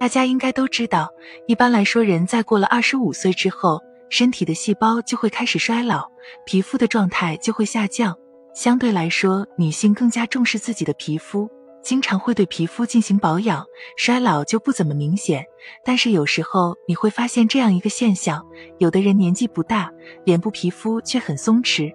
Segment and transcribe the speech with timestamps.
[0.00, 1.10] 大家应该都知道，
[1.46, 3.78] 一般来说，人在过了二十五岁之后，
[4.08, 6.10] 身体的细胞就会开始衰老，
[6.46, 8.16] 皮肤的状态就会下降。
[8.54, 11.46] 相对来说，女性更加重视自己的皮肤，
[11.82, 13.62] 经常会对皮肤进行保养，
[13.98, 15.44] 衰老就不怎么明显。
[15.84, 18.42] 但是有时候你会发现这样一个现象：
[18.78, 19.92] 有的人年纪不大，
[20.24, 21.94] 脸部皮肤却很松弛。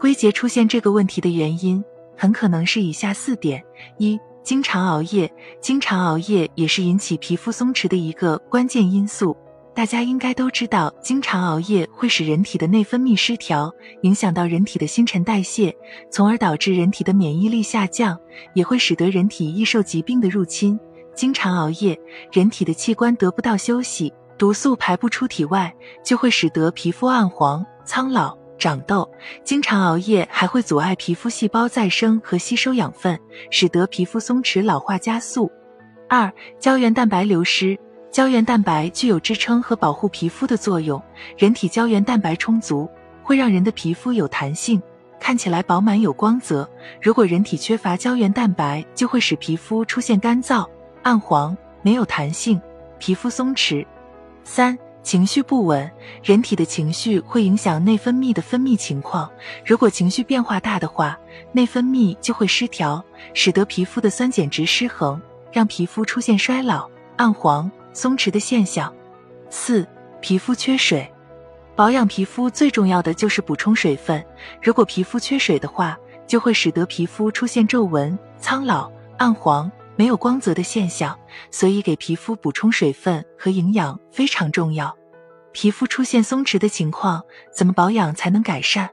[0.00, 1.84] 归结出现这个问题的原因，
[2.16, 3.64] 很可能是以下四点：
[3.98, 4.18] 一。
[4.46, 5.28] 经常熬夜，
[5.60, 9.36] 经常熬夜也是引起皮肤松弛的一个关键因素。
[9.74, 13.68] 大家应该都知道，经常熬夜会使人体的内分泌失调，
[14.02, 15.74] 影响到人体的新陈代谢，
[16.12, 18.16] 从而导致人体的免疫力下降，
[18.54, 20.78] 也会使得人体易受疾病的入侵。
[21.12, 21.98] 经常熬夜，
[22.30, 28.38] 人体的器官得不到休息，毒素排不出体外，就会使得皮肤暗黄、苍老。
[28.58, 29.08] 长痘，
[29.44, 33.18] 经常熬夜还会阻碍皮肤细胞再生和吸收养分，
[33.50, 35.50] 使得皮肤松弛老化加速。
[36.08, 37.78] 二、胶原蛋白流失。
[38.12, 41.02] 胶原蛋白具有支撑和保护皮肤的作用，
[41.36, 42.88] 人体胶原蛋白充足，
[43.22, 44.80] 会让人的皮肤有弹性，
[45.20, 46.66] 看起来饱满有光泽。
[47.02, 50.66] 如果人体缺乏胶原蛋白，就会使皮肤出现干燥、
[51.02, 52.58] 暗黄、没有弹性，
[52.98, 53.84] 皮肤松弛。
[54.44, 54.78] 三。
[55.06, 55.88] 情绪不稳，
[56.20, 59.30] 人体的情绪会影响内分泌的分泌情况。
[59.64, 61.16] 如果情绪变化大的话，
[61.52, 63.00] 内分泌就会失调，
[63.32, 68.92] 使得皮肤的酸碱值失衡，让皮肤出现衰老、暗黄、松弛的现象。
[69.48, 69.86] 四、
[70.20, 71.08] 皮肤缺水，
[71.76, 74.20] 保养皮肤最重要的就是补充水分。
[74.60, 75.96] 如果皮肤缺水的话，
[76.26, 79.70] 就会使得皮肤出现皱纹、苍老、暗黄。
[79.96, 81.18] 没有光泽的现象，
[81.50, 84.94] 所以给皮肤补充水分和营养非常重要。
[85.52, 88.90] 皮肤出现松弛的情况，怎么保养才能改善？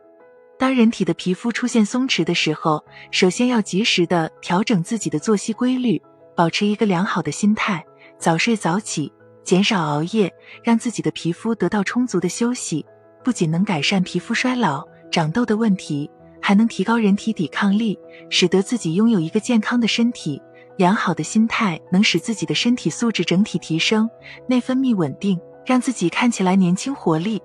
[0.58, 6.02] 当人体的皮肤出现松弛的时候，首先要及时的调整自己的作息规律，
[6.38, 7.84] 保持一个良好的心态，
[8.18, 9.12] 早睡早起，
[9.44, 12.86] 减少熬夜，让自己的皮肤得到充足的休息，
[13.26, 16.10] 不仅能改善皮肤衰老、长痘的问题，
[16.42, 18.00] 还能提高人体抵抗力，
[18.30, 20.42] 使得自己拥有一个健康的身体。
[20.76, 24.10] 良好的心态能使自己的身体素质整体提升，
[24.48, 27.42] 内分泌稳定，让自己看起来年轻活力。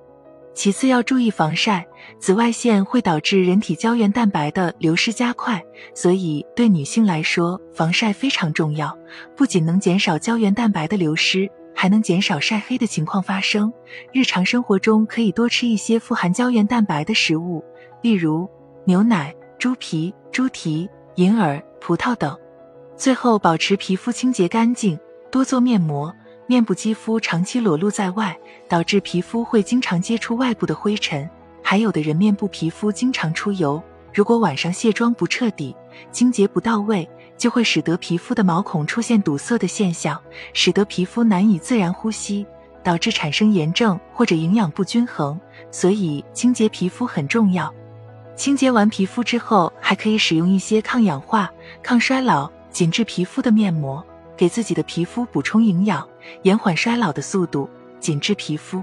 [0.54, 1.86] 其次要注意防晒，
[2.18, 5.62] 紫外线会导致人体胶原蛋白的流失加快，
[5.94, 8.96] 所以对女性来说，防晒非常重要。
[9.36, 13.72] 不仅能减少胶原蛋白的流失，还能减少晒黑的情况发生。
[14.12, 17.62] 日常生活中可以多吃一些富含胶原蛋白的食物，
[18.02, 18.48] 例如
[18.84, 22.36] 牛奶、猪皮、猪蹄、银耳、葡萄等。
[22.98, 24.98] 最后，保持皮肤清洁干净，
[25.30, 26.12] 多做面膜。
[26.48, 28.36] 面部肌肤长期裸露在外，
[28.68, 31.30] 导致皮肤会经常接触外部的灰尘。
[31.62, 33.80] 还有的人面部皮肤经常出油，
[34.12, 35.76] 如果晚上卸妆不彻底，
[36.10, 40.20] 清洁不到位，就会使得皮肤的毛孔出现堵塞的现象，
[40.52, 42.44] 使得皮肤难以自然呼吸，
[42.82, 45.38] 导致产生炎症或者营养不均衡。
[45.70, 47.72] 所以，清洁皮肤很重要。
[48.34, 51.48] 清洁完皮肤之后，还可以使用一些抗氧化、
[51.80, 52.50] 抗衰老。
[52.70, 54.04] 紧致皮肤的面膜，
[54.36, 56.06] 给自己的皮肤补充营养，
[56.42, 57.68] 延缓衰老的速度，
[57.98, 58.82] 紧致皮肤。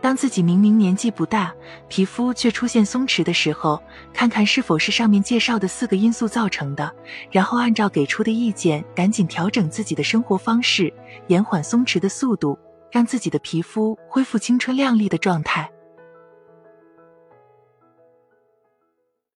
[0.00, 1.50] 当自己明明年纪不大，
[1.88, 6.94] 皮肤却出现松弛的时候，看看是否是上面介绍的四个因素造成的，
[7.30, 10.92] 然后按照给出的意见，赶紧调整自己的生活方式，
[11.28, 12.58] 延缓松弛的速度，
[12.90, 15.70] 让自己的皮肤恢复青春靓丽的状态。